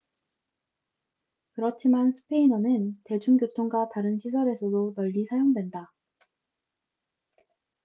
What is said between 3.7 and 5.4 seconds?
다른 시설에서도 널리